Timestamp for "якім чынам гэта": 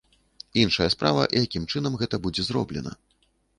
1.43-2.15